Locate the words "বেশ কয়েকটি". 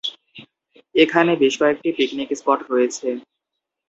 1.41-1.89